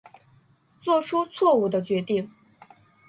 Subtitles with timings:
[0.81, 2.31] 做出错误的决定